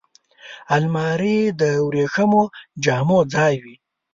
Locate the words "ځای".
3.33-3.53